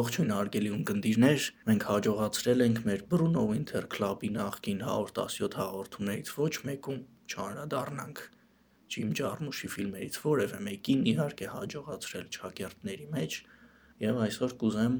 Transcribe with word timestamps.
Ողջույն 0.00 0.30
արգելի 0.32 0.70
ունկնդիրներ, 0.72 1.46
մենք 1.66 1.82
հաջողացրել 1.84 2.62
ենք 2.64 2.78
մեր 2.86 3.00
Bruno 3.10 3.40
Winter 3.48 3.82
Club-ի 3.92 4.28
նախկին 4.32 4.78
117 4.86 5.56
հաղորդումներից 5.58 6.30
ոչ 6.36 6.52
մեկում 6.68 7.00
չանդրադառնանք 7.34 8.22
Ջիմ 8.94 9.10
Ջարմուշի 9.20 9.70
ֆիլմերից 9.74 10.16
որևէ 10.22 10.60
մեկին 10.68 11.02
իհարկե 11.12 11.50
հաջողացրել 11.56 12.30
ճակերտների 12.36 13.08
մեջ 13.16 13.36
եւ 14.06 14.22
այսօր 14.24 14.54
կուզեմ 14.62 14.96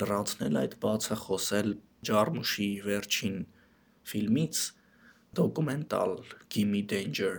լրացնել 0.00 0.58
այդ 0.62 0.74
բացը 0.86 1.18
խոսել 1.22 1.70
Ջարմուշի 2.10 2.68
վերջին 2.88 3.38
ֆիլմից 4.14 4.64
դոկումենտալ 5.38 6.16
Gimme 6.56 6.82
Danger 6.90 7.38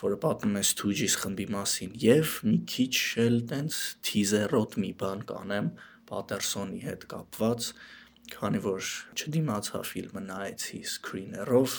որը 0.00 0.16
պատմում 0.24 0.58
է 0.58 0.64
Stooges 0.64 1.14
խմբի 1.22 1.46
մասին 1.54 1.94
եւ 2.02 2.34
մի 2.48 2.58
քիչ 2.72 2.94
էլ 3.20 3.40
տենց 3.50 3.78
թիզերոտ 4.08 4.76
մի 4.80 4.92
բան 5.02 5.24
կանեմ 5.30 5.72
Պատերսոնի 6.10 6.80
հետ 6.82 7.04
կապված, 7.12 7.66
քանի 8.34 8.60
որ 8.64 8.86
չդիմացա 9.14 9.80
ֆիլմը 9.90 10.22
նայեցի 10.26 10.80
screener-ով, 10.94 11.76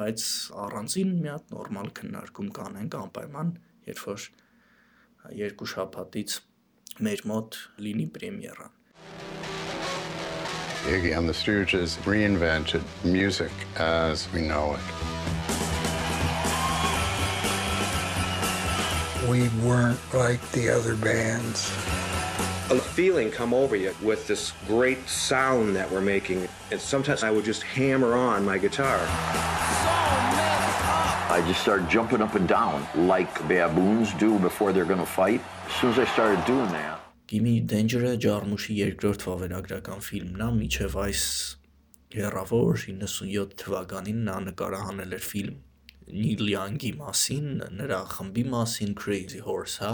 բայց 0.00 0.24
առանձին 0.64 1.10
մի 1.20 1.30
հատ 1.32 1.52
նորմալ 1.52 1.90
քննարկում 1.98 2.48
կանենք 2.58 2.96
անպայման, 3.02 3.52
երբ 3.90 4.02
որ 4.08 4.26
երկու 5.42 5.68
շաբաթից 5.74 6.38
մեր 7.04 7.24
մոտ 7.32 7.60
լինի 7.84 8.08
պրեմիերան։ 8.16 8.74
Iggy 10.88 11.12
and 11.18 11.28
the 11.28 11.34
Stooges 11.34 11.98
reinvented 12.08 12.82
music 13.04 13.52
as 13.76 14.26
we 14.32 14.40
know 14.40 14.78
it. 14.78 14.86
We 19.28 19.48
weren't 19.62 20.00
like 20.14 20.40
the 20.52 20.70
other 20.70 20.96
bands. 20.96 21.70
a 22.69 22.79
feeling 22.79 23.29
come 23.31 23.53
over 23.53 23.75
you 23.75 23.93
with 24.01 24.27
this 24.27 24.53
great 24.67 25.07
sound 25.07 25.75
that 25.75 25.89
we're 25.91 26.01
making. 26.01 26.47
And 26.71 26.79
sometimes 26.79 27.23
I 27.23 27.31
would 27.31 27.45
just 27.45 27.63
hammer 27.63 28.13
on 28.13 28.45
my 28.45 28.57
guitar. 28.57 28.99
I 31.29 31.43
just 31.47 31.61
started 31.61 31.89
jumping 31.89 32.21
up 32.21 32.35
and 32.35 32.47
down 32.47 32.87
like 32.95 33.47
baboons 33.47 34.13
do 34.13 34.39
before 34.39 34.71
they're 34.71 34.85
going 34.85 34.99
to 34.99 35.05
fight. 35.05 35.41
As 35.67 35.73
soon 35.73 35.91
as 35.91 35.99
I 35.99 36.05
started 36.05 36.43
doing 36.45 36.71
that, 36.71 36.99
Gimme 37.27 37.61
Danger-ը 37.65 38.17
Ջարմուշի 38.21 38.73
երկրորդ 38.77 39.23
վավերագրական 39.25 40.01
ֆիլմն 40.05 40.41
է, 40.43 40.49
միջև 40.59 40.97
այս 41.03 41.21
հերավոր 42.13 42.81
97 42.83 43.55
թվականին 43.63 44.19
նա 44.27 44.35
նկարահանել 44.49 45.15
էր 45.17 45.23
ֆիլմ 45.31 45.61
Նիլ 46.13 46.51
Յանգի 46.51 46.91
մասին, 46.99 47.47
նրա 47.79 47.99
խմբի 48.13 48.43
մասին 48.51 48.93
Crazy 48.99 49.39
Horse, 49.47 49.79
հա, 49.81 49.93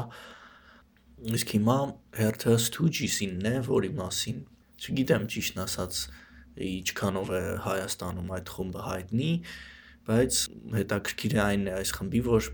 Իսկ 1.25 1.55
հիմա 1.57 1.77
հերթը 2.19 2.55
Stooges-ինն 2.61 3.47
է, 3.49 3.55
որի 3.65 3.91
մասին 3.97 4.41
չգիտեմ 4.85 5.23
ճիշտն 5.33 5.63
ասած 5.63 6.01
ինչքանով 6.69 7.31
է 7.33 7.41
Հայաստանում 7.65 8.33
այդ 8.37 8.51
խումբը 8.55 8.83
հայտնի, 8.85 9.31
բայց 10.09 10.41
հետաքրքիր 10.75 11.37
է 11.39 11.41
այն 11.45 11.65
է 11.65 11.73
այս 11.79 11.93
խմբի, 11.97 12.21
որ 12.29 12.51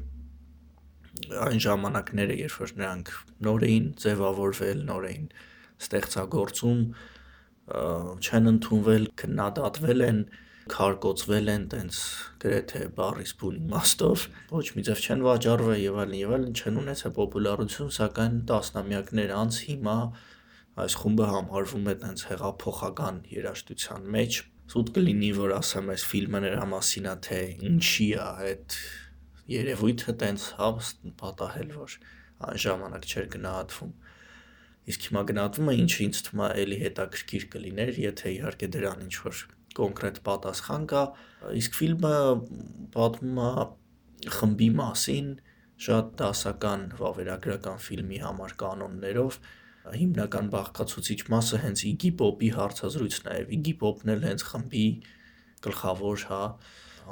այն 1.50 1.62
ժամանակները, 1.66 2.36
երբ 2.44 2.58
որ 2.60 2.74
նրանք 2.78 3.10
նոր 3.48 3.66
էին 3.70 3.88
ձևավորվել, 4.04 4.84
նոր 4.90 5.08
էին 5.10 5.26
ստեղծագործում, 5.80 6.84
չեն 8.22 8.50
ընդունվել, 8.54 9.10
քննադատվել 9.20 10.06
են, 10.06 10.22
քարկոծվել 10.70 11.50
են 11.50 11.64
տենց 11.72 12.00
գրեթե 12.42 12.82
բառիս 12.98 13.32
բուն 13.40 13.56
իմաստով, 13.60 14.24
ոչ 14.52 14.66
մի 14.76 14.84
ձև 14.88 15.00
չեն 15.06 15.24
վաճառվել 15.26 15.80
եւ 15.80 16.00
այլն 16.04 16.18
եւ 16.20 16.34
այլն 16.36 16.58
չեն 16.60 16.80
ունեցել 16.84 17.14
պոպուլարություն, 17.16 17.90
սակայն 17.96 18.36
տասնամյակներ 18.50 19.34
անց 19.40 19.60
հիմա 19.70 19.96
այս 20.80 20.96
խումբը 21.00 21.26
համարվում 21.30 21.88
է 21.90 21.94
տենց 22.04 22.24
հեղափոխական 22.30 23.16
երաժշտության 23.34 24.08
մեջ 24.14 24.40
սուտ 24.70 24.90
կլինի 24.96 25.30
որ 25.40 25.52
ասեմ 25.56 25.88
այս 25.96 26.02
ֆիլմը 26.10 26.40
նրա 26.44 26.66
մասին 26.70 27.08
է 27.10 27.14
թե 27.26 27.40
ինչի 27.70 28.06
է 28.14 28.20
այդ 28.22 28.76
երևույթը 29.50 30.14
տենց 30.22 30.44
հա 30.60 30.68
պատահել 31.22 31.72
որ 31.80 31.96
այն 32.48 32.60
ժամանակ 32.64 33.08
չէր 33.10 33.26
գնահատվում 33.34 33.90
իսկ 34.90 35.08
հիմա 35.10 35.24
գնահատվում 35.30 35.70
է 35.70 35.74
ինչը 35.80 36.04
ինձ 36.06 36.20
թվում 36.28 36.44
է 36.46 36.50
էլի 36.64 36.78
հետաքրքիր 36.84 37.48
կլիներ 37.54 37.98
եթե 38.04 38.32
իհարկե 38.36 38.68
դրան 38.76 39.02
ինչ 39.08 39.16
որ 39.26 39.42
կոնկրետ 39.78 40.18
պատասխան 40.26 40.84
կա, 40.90 41.04
իսկ 41.60 41.78
ֆիլմը 41.78 42.16
պատմում 42.96 43.40
է 43.44 43.50
խմբի 44.36 44.68
մասին, 44.80 45.30
շատ 45.80 46.10
դասական 46.20 46.82
վավերագրական 47.00 47.78
ֆիլմի 47.86 48.18
համար 48.24 48.56
կանոններով 48.60 49.38
հիմնական 49.88 50.50
բաղկացուցիչ 50.52 51.20
մասը 51.32 51.60
հենց 51.62 51.82
Iggy 51.90 52.10
Pop-ի 52.20 52.50
հարցազրույցն 52.56 53.30
է, 53.32 53.36
Iggy 53.56 53.72
Pop-ն 53.80 54.12
էլ 54.14 54.26
հենց 54.28 54.44
խմբի 54.50 54.84
գլխավոր, 55.64 56.24
հա, 56.30 56.42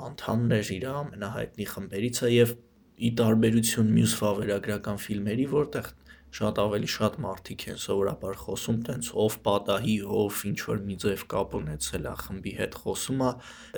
անդամն 0.08 0.54
էր 0.58 0.72
իր 0.76 0.84
ամենահայտնի 0.92 1.68
խմբերից 1.72 2.20
է 2.28 2.30
եւ 2.34 2.52
ի 2.98 3.10
տարբերություն 3.18 3.90
մյուս 3.96 4.14
վավերագրական 4.20 5.00
ֆիլմերի, 5.06 5.46
որտեղ 5.54 5.90
շատ 6.36 6.58
ավելի 6.60 6.88
շատ 6.92 7.14
մարդիկ 7.24 7.64
են 7.72 7.78
սովորաբար 7.82 8.36
խոսում, 8.42 8.78
տենց 8.88 9.08
ով 9.24 9.36
պատահի, 9.46 9.94
ով 10.18 10.42
ինչ 10.48 10.58
որ 10.68 10.82
մի 10.88 10.96
ձև 11.04 11.24
կապ 11.32 11.56
ունեցել 11.58 12.08
է 12.08 12.14
խմբի 12.22 12.52
հետ 12.58 12.78
խոսում 12.82 13.22
է, 13.24 13.30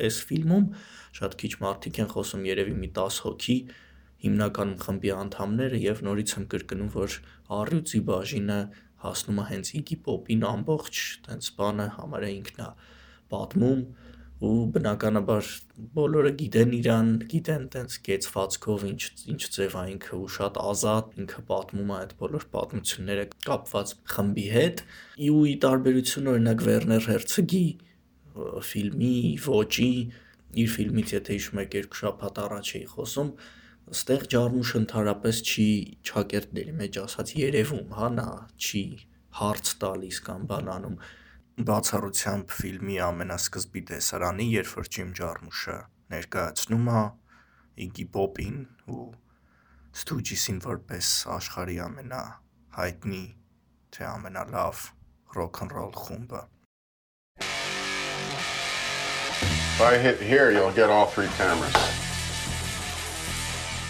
այս 0.07 0.19
ֆիլմում 0.31 0.67
շատ 1.21 1.37
քիչ 1.41 1.53
մարդիկ 1.65 2.01
են 2.05 2.11
խոսում, 2.11 2.45
երևի 2.51 2.75
մի 2.81 2.91
10 2.99 3.21
հոգի, 3.27 3.57
հիմնականում 4.21 4.81
խմբի 4.85 5.13
անդամները 5.17 5.81
եւ 5.81 6.03
նորից 6.11 6.35
եմ 6.37 6.47
կրկնում, 6.55 6.91
որ 6.97 7.19
առյուծի 7.61 8.01
բաժինը 8.11 8.61
հասնում 9.01 9.41
է 9.41 9.45
հենց 9.51 9.71
Iggy 9.81 9.97
Pop-ին 10.05 10.43
ամբողջ, 10.51 10.99
տենց 11.27 11.53
բանը 11.57 11.87
համարը 11.97 12.33
ինքն 12.41 12.65
է 12.67 12.69
պատմում 13.33 13.85
ու 14.41 14.51
բնականաբար 14.75 15.49
բոլորը 15.97 16.31
գիտեն 16.41 16.71
իրան, 16.79 17.09
գիտեն 17.33 17.65
տենց 17.75 17.97
կեցվածքով 18.07 18.85
ինչ 18.91 19.03
ինչ 19.35 19.41
ձև 19.57 19.77
է 19.81 19.83
ինքը 19.95 20.15
ու 20.17 20.31
շատ 20.37 20.61
ազատ 20.71 21.19
ինքը 21.25 21.45
պատմում 21.51 21.93
է 21.93 21.97
այդ 21.99 22.15
բոլոր 22.23 22.47
պատմությունները 22.55 23.27
կապված 23.51 23.95
խմբի 24.15 24.47
հետ 24.57 24.83
ու 25.29 25.45
ի 25.51 25.55
տարբերություն 25.67 26.33
օրինակ 26.33 26.65
Վերներ 26.71 27.09
Հերցգի 27.11 27.65
ֆիլմի 28.71 29.15
ոճի 29.51 29.93
իր 30.65 30.75
ֆիլմից 30.75 31.15
եթե 31.21 31.37
հիշում 31.37 31.63
եք 31.67 31.77
երկու 31.81 32.01
շաբաթ 32.01 32.41
առաջ 32.49 32.75
էի 32.81 32.87
խոսում 32.97 33.31
ստեղ 33.91 34.27
ջարմուշը 34.33 34.77
ընդհանրապես 34.81 35.39
չի 35.51 35.69
ճակերտների 36.11 36.75
մեջ 36.81 36.99
ասած 37.05 37.33
երևում, 37.41 37.87
հա 37.99 38.09
նա 38.17 38.29
չի 38.57 38.83
հարց 39.41 39.73
տալիս 39.83 40.21
կամ 40.27 40.45
բանանում 40.51 40.97
բացառությամբ 41.69 42.53
ֆիլմի 42.57 42.97
ամենասկզբի 43.07 43.81
տեսարանի, 43.91 44.47
երբ 44.55 44.71
որ 44.79 44.89
Ջիմ 44.97 45.11
Ջարմուշը 45.19 45.77
ներկայացնում 46.15 46.91
է 46.93 47.03
Iggy 47.85 48.07
Pop-ին 48.15 48.59
ու 48.95 49.07
Stooges-ին 50.01 50.59
որպես 50.65 51.11
աշխարհի 51.37 51.79
ամենահայտնի 51.87 53.23
թե 53.97 54.07
ամենալավ 54.11 54.83
rock 55.37 55.63
and 55.65 55.73
roll 55.79 55.95
խումբը։ 55.97 56.43
If 59.81 59.81
I 59.81 59.97
hit 59.97 60.21
here, 60.21 60.51
you'll 60.51 60.77
get 60.77 60.91
all 60.91 61.07
three 61.07 61.31
cameras. 61.39 61.75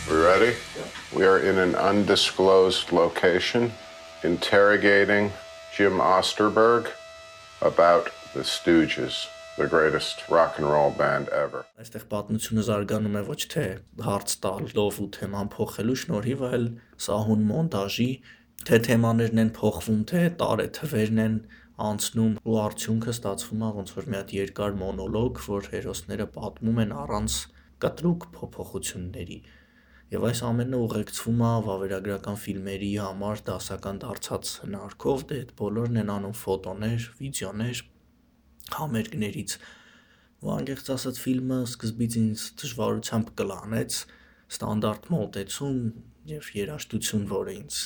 We 0.08 0.16
ready? 0.16 0.54
We 1.14 1.25
are 1.26 1.38
in 1.38 1.58
an 1.58 1.75
undisclosed 1.75 2.92
location 2.92 3.72
interrogating 4.22 5.32
Jim 5.76 5.98
Osterberg 5.98 6.91
about 7.60 8.10
the 8.34 8.41
Stooges, 8.41 9.26
the 9.59 9.66
greatest 9.66 10.28
rock 10.31 10.59
and 10.59 10.66
roll 10.66 10.91
band 10.91 11.28
ever. 11.28 11.65
Այստեղ 11.81 12.04
պատմությունը 12.12 12.65
զարգանում 12.69 13.16
է 13.21 13.22
ոչ 13.28 13.41
թե 13.53 13.65
հարց 14.06 14.34
տալով 14.44 15.00
ու 15.04 15.09
թեման 15.16 15.50
փոխելու 15.55 15.96
շնորհիվ, 16.02 16.44
այլ 16.50 16.67
սահուն 17.06 17.43
մոնտաժի, 17.50 18.11
թե 18.70 18.81
թեմաներն 18.88 19.43
են 19.44 19.52
փոխվում, 19.61 20.02
թե 20.11 20.23
տարեթվերն 20.40 21.23
են 21.26 21.37
անցնում 21.90 22.34
ու 22.44 22.58
արդյունքը 22.64 23.14
ստացվում 23.17 23.64
է 23.64 23.70
ոնց 23.81 23.94
որ 23.96 24.08
մի 24.11 24.20
հատ 24.20 24.34
երկար 24.40 24.75
մոնոլոգ, 24.81 25.44
որ 25.50 25.70
հերոսները 25.75 26.26
պատմում 26.37 26.81
են 26.84 26.93
առանց 27.05 27.37
կտրուկ 27.84 28.26
փոփոխությունների։ 28.37 29.38
Եվ 30.10 30.24
այս 30.26 30.40
ամենը 30.42 30.78
ուղեկցվում 30.82 31.42
է 31.46 31.48
վավերագրական 31.66 32.38
ֆիլմերի 32.42 32.86
համար 32.98 33.42
դասական 33.46 33.98
դարձած 34.02 34.48
հնարքով, 34.64 35.20
դե 35.30 35.36
այդ 35.40 35.50
բոլորն 35.60 35.98
են 36.00 36.08
անում 36.14 36.32
ֆոտոներ, 36.40 37.04
վիդեոներ 37.20 37.82
համերգներից։ 38.74 39.52
Ու 40.40 40.50
անկեղծ 40.56 40.90
ասած 40.96 41.20
ֆիլմը 41.22 41.58
սկզբից 41.68 42.16
ինձ 42.20 42.46
դժվարությամբ 42.62 43.30
կլանեց 43.38 43.98
ստանդարտ 44.50 45.06
մոտեցում 45.14 45.78
եւ 46.30 46.48
երաժշտություն, 46.58 47.28
որը 47.30 47.54
ինձ 47.60 47.78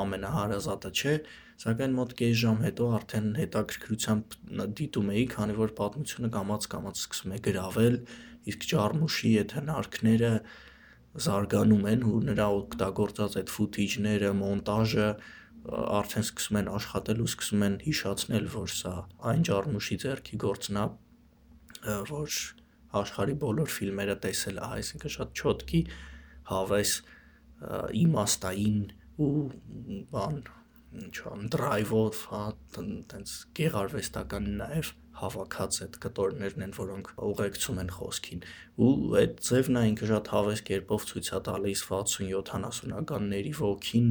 ամենահարազատը 0.00 0.90
չէ, 0.90 1.14
սակայն 1.60 1.94
մոտ 2.00 2.16
կես 2.18 2.34
ժամ 2.40 2.58
հետո 2.66 2.88
արդեն 2.98 3.28
հետաքրքրությամբ 3.38 4.36
դիտում 4.80 5.14
էի, 5.14 5.24
քանի 5.34 5.56
որ 5.60 5.74
պատմությունը 5.78 6.30
կամած-կամած 6.34 7.04
սկսում 7.04 7.34
է 7.36 7.40
գրավել, 7.46 7.96
իսկ 8.50 8.66
Ջարմուշի 8.70 9.32
այդ 9.44 9.56
հնարքները 9.60 10.32
զարգանում 11.18 11.86
են 11.90 12.02
ու 12.06 12.18
նրա 12.28 12.46
օգտագործած 12.60 13.36
այդ 13.40 13.52
ֆութիջները, 13.54 14.30
մոնտաժը 14.40 15.08
արդեն 16.00 16.26
սկսում 16.26 16.58
են 16.60 16.70
աշխատել 16.70 17.22
ու 17.24 17.30
սկսում 17.30 17.64
են 17.66 17.76
հիշացնել, 17.86 18.46
որ 18.54 18.70
սա 18.74 18.94
այն 19.30 19.42
ջարմուշի 19.48 19.98
ձեռքի 20.04 20.38
գործն 20.44 20.78
է, 20.80 20.84
որ 22.10 22.38
աշխարի 23.00 23.34
բոլոր 23.42 23.74
ֆիլմերը 23.74 24.16
տեսել 24.24 24.60
է, 24.60 24.64
այսինքն 24.78 25.14
շատ 25.16 25.42
չոտքի 25.42 25.82
հավես 26.50 26.94
իմաստային 28.00 28.80
ու 29.20 29.34
բան 30.14 30.40
ինչան 31.00 31.50
դրայվով, 31.54 32.22
հա, 32.30 32.42
տենց 33.10 33.34
գեղարվեստական 33.58 34.48
նաև 34.62 34.94
հավաքած 35.20 35.78
այդ 35.84 35.96
կտորներն 36.04 36.64
են, 36.66 36.74
որոնք 36.80 37.10
ուղեկցում 37.30 37.80
են 37.84 37.90
խոսքին։ 37.96 38.44
Ու 38.80 38.90
այդ 39.20 39.40
ձևն 39.50 39.80
է 39.80 39.82
ինքը 39.90 40.10
շատ 40.10 40.30
հավես 40.34 40.62
կերպով 40.70 41.06
ցույց 41.10 41.30
է 41.30 41.40
տալիս 41.50 41.82
60-70-ականների 41.90 43.52
ոգին 43.60 44.08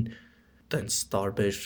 տենց 0.69 0.99
տարբեր 1.15 1.61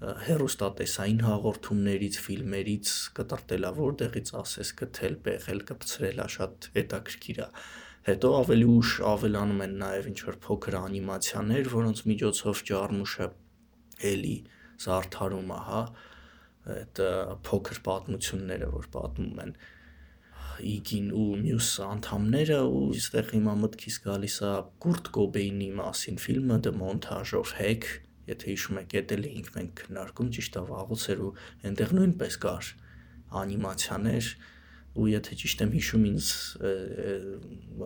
հերոստատեսային 0.00 1.18
հաղորդումներից, 1.26 2.18
ֆիլմերից 2.24 2.92
կտրտելա 3.18 3.70
որտեղից 3.76 4.30
ասես 4.40 4.70
գտել, 4.80 5.16
պեղել, 5.26 5.60
կպցրելա 5.70 6.26
շատ 6.34 6.68
հետաքրքիր 6.76 7.40
է։ 7.44 7.48
Հետո 8.08 8.30
ավելի 8.38 8.68
ուշ 8.80 8.92
ավելանում 9.10 9.60
են 9.66 9.74
նաև 9.82 10.08
ինչ 10.10 10.20
որ 10.24 10.38
փոքր 10.46 10.76
անիմացիաներ, 10.80 11.68
որոնց 11.74 12.00
միջոցով 12.10 12.62
ջարմուշը 12.70 13.26
էլի 14.10 14.36
զարդարում 14.86 15.52
է, 15.52 15.60
հա, 15.68 15.82
այդ 16.76 17.02
փոքր 17.46 17.82
պատմությունները, 17.90 18.70
որ 18.78 18.90
պատմում 18.96 19.44
են 19.46 19.54
Իգին 20.60 21.06
ու 21.16 21.26
մյուս 21.40 21.68
անդամները 21.86 22.56
ու 22.68 22.80
այստեղ 22.92 23.30
հիմա 23.32 23.52
մտքիս 23.62 23.94
գալիս 24.04 24.34
է 24.44 24.50
Կուրտ 24.84 25.06
Կոբեյնի 25.16 25.68
մասին 25.78 26.18
ֆիլմը 26.20 26.58
The 26.66 26.72
Montage 26.76 27.32
of 27.38 27.54
Heck 27.56 27.88
եթե 28.30 28.50
հիշում 28.52 28.80
եք, 28.82 28.94
դա 29.10 29.18
էինք 29.30 29.50
մենք 29.56 29.72
քննարկում, 29.80 30.30
ճիշտ 30.36 30.56
է, 30.60 30.62
վաղուց 30.70 31.04
էր 31.14 31.22
ու 31.24 31.30
այնտեղ 31.70 31.94
նույնպես 31.98 32.36
կար 32.44 32.68
անիմացիաներ 33.40 34.28
ու 35.00 35.06
եթե 35.10 35.38
ճիշտ 35.40 35.64
եմ 35.64 35.72
հիշում 35.76 36.04
ինձ 36.10 36.28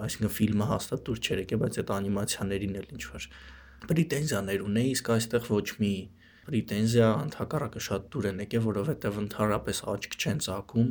այսինքն 0.04 0.34
ֆիլմը 0.34 0.68
հաստատ 0.72 1.04
դուր 1.08 1.22
եկել, 1.44 1.60
բայց 1.64 1.78
այդ 1.82 1.92
անիմացիաներին 1.94 2.78
էլ 2.80 2.88
ինչ 2.94 3.04
որ 3.14 3.28
պրետենզիաներ 3.84 4.64
ունեի, 4.64 4.92
իսկ 4.94 5.10
այստեղ 5.14 5.48
ոչ 5.52 5.66
մի 5.80 5.94
պրետենզիա 6.46 7.10
ընդհակառակը 7.24 7.82
շատ 7.88 8.08
դուր 8.14 8.28
են 8.30 8.40
եկել, 8.44 8.64
որովհետև 8.68 9.20
ընդհանրապես 9.24 9.80
աչք 9.94 10.16
չեն 10.20 10.42
ցակում 10.44 10.90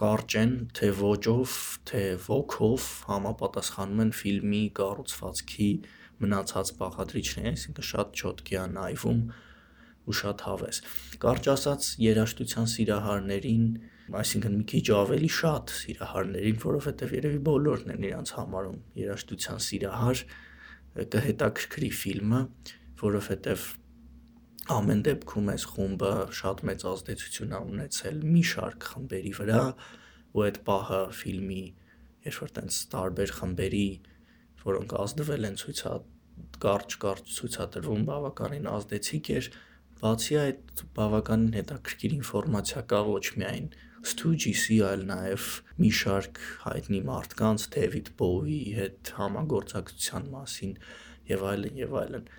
կարճ 0.00 0.36
են 0.40 0.52
թե 0.78 0.88
ոճով, 1.00 1.54
թե 1.90 2.02
ոգով 2.24 2.84
համապատասխանում 3.10 4.02
են 4.04 4.12
ֆիլմի 4.20 4.62
կառուցվածքի 4.78 5.70
մնացած 6.20 6.72
բաղադրիչներին, 6.80 7.56
այսինքն 7.58 7.88
շատ 7.90 8.20
չոտքի 8.20 8.58
է 8.60 8.64
նայվում 8.76 9.20
ու 10.10 10.16
շատ 10.20 10.44
հավես։ 10.46 10.80
Կարճ 11.22 11.48
ասած, 11.54 11.88
երաժշտության 12.00 12.70
սիրահարներին, 12.74 13.66
այսինքն 14.20 14.56
մի 14.60 14.64
քիչ 14.72 14.86
ավելի 14.96 15.30
շատ 15.36 15.74
սիրահարներին, 15.80 16.60
որովհետև 16.64 17.14
երևի 17.20 17.40
բոլորն 17.50 17.92
են 17.94 18.06
իրանց 18.10 18.32
համարում 18.40 18.78
երաժշտության 19.00 19.60
սիրահար, 19.66 20.24
կհետաքրքրի 21.14 21.90
ֆիլմը, 22.00 22.40
որովհետև 23.04 23.68
ամեն 24.74 25.02
դեպքում 25.06 25.50
այս 25.54 25.64
խումբը 25.72 26.12
շատ 26.40 26.62
մեծ 26.68 26.84
ազդեցություն 26.90 27.54
է 27.56 27.60
ունեցել 27.70 28.22
մի 28.34 28.42
շարք 28.50 28.86
խմբերի 28.90 29.32
վրա 29.40 29.62
ու 30.30 30.44
այդ 30.46 30.60
պահը 30.70 31.00
ֆիլմի 31.20 31.64
երբ 32.28 32.40
որ 32.44 32.54
տենց 32.58 32.80
տարբեր 32.94 33.34
խմբերի 33.40 33.88
որոնք 34.64 34.96
ազդվել 35.04 35.50
են 35.50 35.60
ցույցա 35.60 35.92
կարճ-կարճ 36.64 37.30
ցույցատրվում 37.36 38.02
բավականին 38.10 38.70
ազդեցիկ 38.70 39.30
էր 39.36 39.50
բացի 40.00 40.36
այդ 40.40 40.82
բավականին 40.96 41.56
հետաքրքիր 41.60 42.18
ինֆորմացիա 42.20 42.82
կա 42.92 43.00
ոչ 43.10 43.24
միայն 43.40 43.70
Stooges-ի, 44.00 44.78
այլ 44.80 45.02
նաև 45.10 45.46
մի 45.76 45.88
շարք 45.98 46.38
հայտնի 46.62 47.00
մարդկանց 47.04 47.64
David 47.74 48.06
Bowie-ի 48.20 48.70
հետ 48.78 49.10
համագործակցության 49.18 50.30
մասին 50.32 50.72
եւ 51.28 51.44
այլն 51.50 51.80
եւ 51.82 51.96
այլն։ 52.00 52.30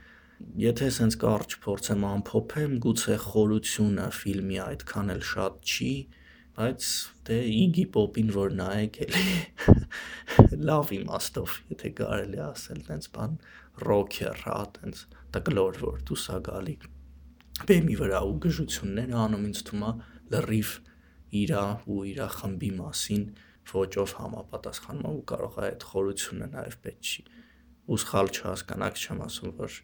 Եթե 0.62 0.90
սենց 0.98 1.18
կարճ 1.22 1.58
փորձեմ 1.66 2.06
ամփոփեմ, 2.12 2.78
գուցե 2.86 3.18
խորությունը 3.26 4.08
ֆիլմի 4.22 4.60
այդքան 4.66 5.14
էլ 5.16 5.24
շատ 5.32 5.60
չի, 5.72 5.92
բայց 6.58 6.88
դե 7.30 7.38
Iggy 7.58 7.86
Pop-ին 7.96 8.32
որ 8.36 8.56
նայեք 8.60 9.02
էլի 9.08 9.28
լավ 10.70 10.96
իմաստով, 10.98 11.60
եթե 11.74 11.94
կարելի 12.02 12.42
ասել, 12.48 12.82
տենց 12.88 13.12
բան 13.18 13.38
ռոքեր, 13.88 14.42
հա, 14.48 14.58
տենց 14.78 15.06
տկլոր 15.36 15.80
որ 15.86 16.02
դուս 16.10 16.26
ա 16.36 16.40
գալի 16.50 16.76
բեմի 17.68 17.96
վրա 18.00 18.20
ու 18.26 18.36
գժություններ 18.44 19.14
անում 19.22 19.46
ինձ 19.52 19.62
թվում 19.68 19.84
է 19.88 19.92
լրիվ 20.34 20.72
իրա 21.42 21.64
ու 21.94 22.00
իրա 22.12 22.28
խմբի 22.36 22.72
մասին 22.78 23.26
ոճով 23.72 24.14
համապատասխանում 24.20 25.18
ու 25.20 25.26
կարող 25.32 25.58
է 25.62 25.66
այդ 25.68 25.86
խորությունը 25.92 26.48
նաև 26.56 26.78
պետք 26.86 27.12
չի 27.12 27.24
ու 27.92 28.00
սխալ 28.04 28.32
չհասկանաք 28.36 29.02
չեմ 29.02 29.22
ասում 29.28 29.54
որ 29.62 29.78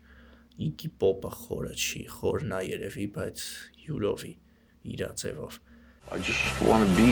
Iggy 0.57 0.89
Pop-ը 0.97 1.29
խորը 1.37 1.73
չի 1.77 1.99
խորնա 2.09 2.59
երևի 2.65 3.03
բայց 3.13 3.41
յուրովի 3.85 4.33
իրա 4.97 5.09
ձևով 5.21 5.59
I 6.09 6.17
just 6.19 6.61
want 6.63 6.87
to 6.87 6.95
be. 6.95 7.09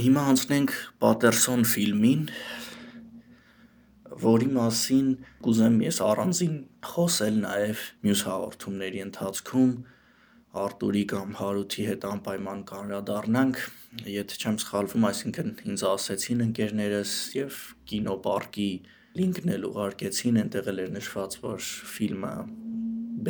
Հիմա 0.00 0.22
անցնենք 0.32 0.74
Պատերսոն 1.02 1.64
ֆիլմին, 1.68 2.22
որի 4.22 4.48
մասին 4.54 5.08
կուզեմ 5.44 5.80
ես 5.86 5.98
առանձին 6.04 6.54
խոսել 6.92 7.40
նաև 7.42 7.82
մյուս 8.06 8.22
հաղորդումների 8.28 9.02
ընթացքում 9.08 9.74
Արտուրի 10.50 11.02
կամ 11.10 11.34
Հարութի 11.38 11.84
հետ 11.86 12.04
անպայման 12.08 12.62
կանրադառնանք, 12.70 13.60
եթե 14.10 14.38
չեմ 14.40 14.56
սխալվում, 14.64 15.04
այսինքն 15.10 15.52
ինձ 15.70 15.84
ասեցին 15.90 16.42
ընկերներս 16.46 17.12
եւ 17.36 17.60
կինոպարկի 17.92 18.70
լինքն 19.20 19.54
էլ 19.54 19.68
ուղարկեցին, 19.70 20.40
այնտեղ 20.42 20.72
էլ 20.72 20.82
էր 20.86 20.90
նշված, 20.96 21.38
որ 21.44 21.70
ֆիլմը 21.94 22.34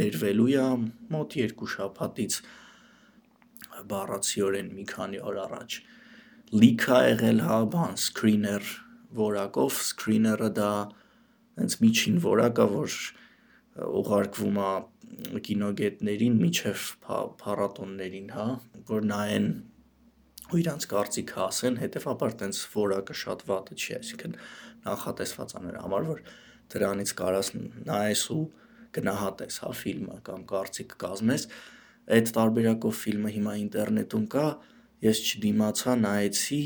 բերվելու 0.01 0.49
է 0.65 0.65
մոտ 1.13 1.37
երկու 1.41 1.69
շաբաթից 1.75 2.41
բառացիորեն 3.91 4.69
մի 4.77 4.85
քանի 4.91 5.21
օր 5.31 5.41
առաջ 5.45 5.77
լիք 6.63 6.85
ա 6.97 7.01
եղել 7.07 7.41
հա 7.47 7.59
բան 7.75 7.97
screener 8.05 8.65
որակով 9.21 9.77
screener-ը 9.89 10.51
դա 10.57 10.71
հենց 11.61 11.77
միջին 11.85 12.17
որակա 12.25 12.67
որ 12.75 12.97
ուղարկվում 14.01 14.59
է 14.65 14.71
կինոգետներին 15.47 16.39
միջև 16.41 16.87
փառատոններին, 17.41 18.31
հա, 18.37 18.47
որ 18.91 19.07
նայեն 19.11 19.49
ու 20.51 20.61
իրանց 20.61 20.87
կարծիքը 20.91 21.43
ասեն, 21.47 21.77
հետեւաբար 21.81 22.37
տենց 22.41 22.61
որակը 22.75 23.17
շատ 23.21 23.45
վատը 23.51 23.77
չի, 23.81 23.91
այսինքն 24.01 24.37
նախատեսված 24.87 25.55
նրա 25.67 25.83
համար, 25.85 26.09
որ 26.11 26.23
դրանից 26.75 27.13
կարաս 27.21 27.53
նայես 27.91 28.25
ու 28.35 28.45
գնահատես 28.97 29.59
հա 29.65 29.73
ֆիլմը 29.81 30.17
կամ 30.27 30.47
կարծիք 30.51 30.97
կազմես 31.05 31.47
այդ 32.17 32.33
տարբերակով 32.37 32.97
ֆիլմը 33.01 33.33
հիմա 33.37 33.55
ինտերնետում 33.61 34.25
կա 34.35 34.47
ես 35.07 35.21
չդիմացա, 35.31 35.95
նայեցի 36.01 36.63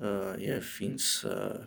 եւ 0.00 0.68
ինձ 0.86 1.06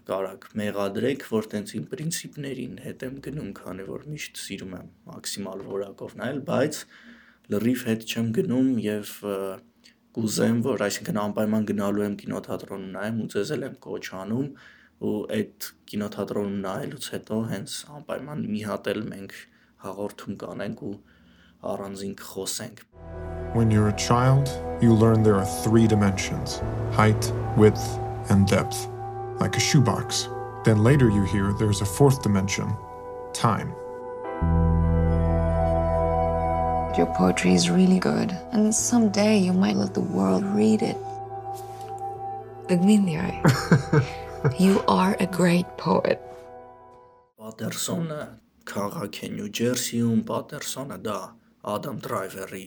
կարակ 0.08 0.46
մեղադրեք, 0.58 1.26
որ 1.30 1.48
տենց 1.52 1.74
իմ 1.78 1.84
principներին 1.92 2.78
հետ 2.82 3.04
եմ 3.06 3.18
գնում, 3.28 3.50
քանի 3.60 3.84
որ 3.90 4.06
միշտ 4.10 4.40
սիրում 4.42 4.72
եմ 4.80 4.88
մաքսիմալ 5.10 5.62
որակով 5.68 6.16
նայել, 6.22 6.40
բայց 6.48 6.80
լրիվ 7.54 7.84
հետ 7.90 8.06
չեմ 8.10 8.32
գնում 8.38 8.72
եւ 8.82 9.12
կուզեմ, 10.18 10.58
որ 10.66 10.86
այսինքն 10.88 11.20
անպայման 11.24 11.68
գնալու 11.70 12.06
եմ 12.08 12.16
կինոթատրոն 12.24 12.88
նայեմ 12.98 13.22
ու 13.22 13.30
ձեզ 13.34 13.54
էլ 13.54 13.68
եմ 13.70 13.78
կոչ 13.86 14.04
անում 14.24 14.50
ու 15.04 15.14
այդ 15.38 15.70
կինոթատրոնում 15.94 16.60
նայելուց 16.64 17.08
հետո 17.14 17.40
հենց 17.54 17.78
անպայման 17.98 18.44
մի 18.50 18.62
հատ 18.70 18.90
էլ 18.94 19.02
մենք 19.14 19.34
հաղորդում 19.86 20.38
կանենք 20.44 20.84
ու 20.90 20.94
առանձին 21.74 22.16
կխոսենք 22.22 22.86
When 23.54 23.70
you're 23.70 23.90
a 23.90 23.98
child, 23.98 24.50
you 24.82 24.94
learn 24.94 25.22
there 25.22 25.36
are 25.36 25.50
three 25.66 25.86
dimensions 25.86 26.62
height, 26.96 27.32
width, 27.58 27.84
and 28.31 28.47
depth, 28.47 28.89
like 29.41 29.57
a 29.57 29.61
shoebox. 29.61 30.29
Then 30.65 30.83
later 30.83 31.09
you 31.09 31.23
hear 31.23 31.53
there's 31.53 31.81
a 31.81 31.87
fourth 31.87 32.23
dimension 32.23 32.77
time. 33.33 33.73
Your 36.97 37.07
poetry 37.15 37.55
is 37.55 37.71
really 37.71 38.01
good, 38.01 38.37
and 38.51 38.75
someday 38.75 39.39
you 39.39 39.53
might 39.53 39.77
let 39.77 39.95
the 39.95 40.01
world 40.01 40.43
read 40.45 40.83
it. 40.83 40.97
Agmindiai, 42.67 43.39
you 44.59 44.83
are 44.89 45.17
a 45.21 45.27
great 45.27 45.67
poet. 45.79 46.19
Պատերսոնը 47.39 48.19
քաղաք 48.69 49.21
է 49.25 49.29
Նյու 49.37 49.53
Ջերսիում, 49.59 50.19
Պատերսոնը 50.29 50.99
դա 51.07 51.21
Ադամ 51.75 52.03
Դրայվերի 52.05 52.67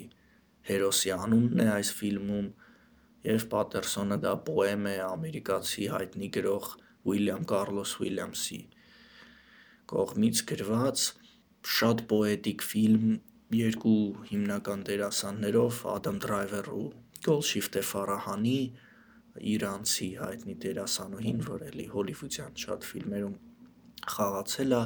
հերոսի 0.70 1.12
անունն 1.18 1.62
է 1.62 1.68
այս 1.75 1.91
ֆիլմում 2.00 2.48
եւ 3.25 3.46
Պատերսոնը 3.52 4.18
դա 4.25 4.32
պոեմ 4.49 4.88
է 4.90 4.96
ամերիկացի 5.06 5.87
հայտնի 5.94 6.28
գրող 6.37 6.68
Ուիլյամ 7.06 7.46
Կարլոս 7.52 7.94
Ուիլյամսի 8.02 8.61
կողմից 9.92 10.42
գրված 10.50 11.02
շատ 11.76 12.02
պոետիկ 12.11 12.62
ֆիլմ 12.66 13.11
երկու 13.56 13.99
հիմնական 14.30 14.80
դերասաններով 14.87 15.82
Ադամ 15.96 16.16
Դրայվեր 16.25 16.70
ու 16.76 16.87
Գոլշիֆտե 17.26 17.82
Ֆարահանի 17.90 18.58
իրանցի 19.56 20.08
հայտնի 20.20 20.54
դերասանուհին, 20.64 21.40
որ 21.46 21.64
էլի 21.66 21.87
հոլիվուդյան 21.92 22.58
շատ 22.62 22.87
ֆիլմերում 22.90 23.37
խաղացել 24.16 24.76
է 24.76 24.82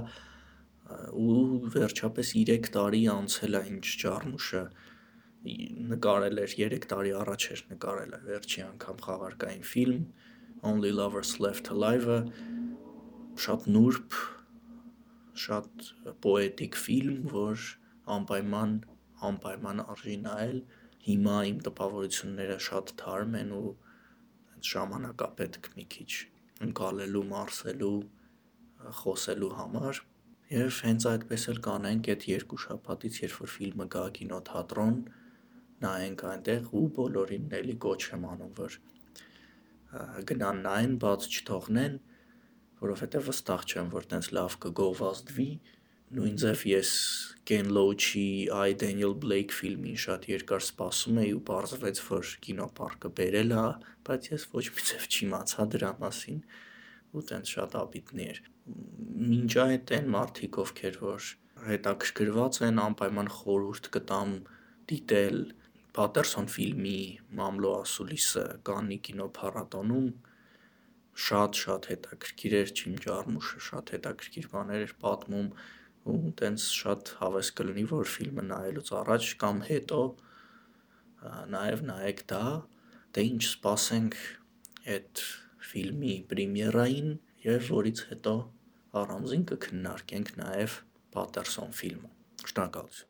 ու 1.25 1.35
վերջապես 1.75 2.33
3 2.37 2.71
տարի 2.77 3.03
անցել 3.15 3.59
է 3.61 3.63
ինչ 3.73 3.85
Ջարմուշը 4.03 4.63
նկարել 5.41 6.43
էր 6.45 6.55
3 6.63 6.89
տարի 6.93 7.13
առաջ 7.21 7.45
էր 7.55 7.61
նկարել 7.71 8.17
է 8.17 8.21
վերջի 8.27 8.65
անգամ 8.67 8.99
խաղարկային 9.07 9.63
ֆիլմ 9.71 10.03
Only 10.71 10.91
Lovers 10.93 11.33
Left 11.41 11.71
Alive-ը 11.73 12.19
շատ 13.45 13.69
նուրբ 13.73 14.17
շատ 15.41 15.87
պոետիկ 16.27 16.77
ֆիլմ, 16.77 17.23
որ 17.33 17.63
անպայման 18.17 18.75
անպայման 19.31 19.81
արժի 19.87 20.17
նայել 20.27 20.59
հիմա 21.07 21.37
իմ 21.51 21.63
տպավորությունները 21.69 22.59
շատ 22.67 22.93
թարմ 23.01 23.39
են 23.41 23.55
ու 23.57 23.71
ժամանակապետք 24.71 25.71
մի 25.77 25.87
քիչ 25.95 26.11
ընկալելու, 26.67 27.25
մարսելու, 27.33 27.99
խոսելու 29.01 29.51
համար 29.61 30.03
եւ 30.51 30.81
հենց 30.85 31.07
այդպես 31.15 31.49
էլ 31.53 31.59
կանենք 31.65 32.09
այդ 32.15 32.29
երկու 32.29 32.61
շաբաթից, 32.67 33.19
երբ 33.25 33.37
որ 33.41 33.51
ֆիլմը 33.55 33.87
գա 33.95 34.05
կինոթատրոն, 34.19 34.97
նայենք 35.85 36.25
այնտեղ 36.31 36.71
ու 36.81 36.87
բոլորին 37.01 37.51
էլի 37.61 37.77
կոչ 37.85 38.01
եմ 38.11 38.25
անում, 38.31 38.55
որ 38.61 38.79
գնան 40.31 40.63
նայեն, 40.67 40.97
բաց 41.03 41.27
չթողնեն, 41.31 41.99
որովհետեւ 42.81 43.29
վստահ 43.31 43.65
չեմ, 43.71 43.93
որ 43.95 44.09
տենց 44.11 44.31
լավ 44.37 44.57
կգովազդվի, 44.65 45.51
նույն 46.11 46.39
ձև 46.43 46.63
ես 46.71 46.93
Ken 47.51 47.69
Loach-ի 47.75 48.51
I 48.51 48.75
Daniel 48.79 49.13
Blake 49.25 49.55
ֆիլմին 49.55 49.99
շատ 50.05 50.27
երկար 50.31 50.65
սպասում 50.65 51.21
էի 51.25 51.33
ու 51.37 51.43
պարզվեց, 51.51 52.01
որ 52.07 52.33
կինոպարկը 52.47 53.11
բերել 53.21 53.55
է, 53.57 53.65
բայց 54.07 54.29
ես 54.31 54.47
ոչ 54.55 54.65
մի 54.71 54.87
ձև 54.91 55.07
չիմացա 55.11 55.67
դրա 55.75 55.91
մասին 56.01 56.41
ու 57.11 57.25
տենց 57.31 57.55
շատ 57.57 57.77
աբիդնի 57.81 58.27
էր։ 58.31 58.41
Մինչ 59.31 59.53
այդ 59.65 59.95
այն 59.99 60.11
մարդիկ, 60.15 60.59
ովքեր 60.65 60.99
որ 61.05 61.31
հետաքրքրված 61.71 62.61
են, 62.71 62.83
անպայման 62.87 63.31
խորհուրդ 63.37 63.91
կտամ 63.97 64.37
դիտել 64.91 65.41
Պատերսոն 65.97 66.49
ֆիլմի 66.55 66.99
Մամլո 67.39 67.71
ասուլիսը 67.81 68.45
Կաննի 68.69 68.99
կինոփառատոնում 69.09 70.09
շատ-շատ 71.25 71.89
հետաքրքիր 71.91 72.57
էր 72.61 72.73
Ջիմ 72.81 72.95
Ջարմուշը 73.05 73.63
շատ 73.69 73.93
հետաքրքիր 73.97 74.47
բաներ 74.53 74.85
էր 74.87 74.95
պատմում 75.05 75.49
ու 76.11 76.33
տենց 76.41 76.67
շատ 76.81 77.11
հավես 77.21 77.51
կլինի, 77.61 77.85
որ 77.91 78.13
ֆիլմը 78.15 78.45
նայելուց 78.51 78.93
առաջ 79.01 79.33
կամ 79.43 79.61
հետո 79.71 80.01
նաև 81.57 81.85
նայեք 81.91 82.25
դա, 82.33 82.45
թե 83.17 83.27
ինչ 83.33 83.43
սպասենք 83.51 84.17
այդ 84.95 85.25
ֆիլմի 85.73 86.15
պրեմիերային 86.33 87.13
եւ 87.51 87.71
որից 87.75 88.07
հետո 88.15 88.35
առանձին 89.03 89.47
կքննարկենք 89.53 90.35
նաև 90.41 90.81
Պատերսոն 91.19 91.79
ֆիլմը։ 91.83 92.13
Շնորհակալություն։ 92.47 93.10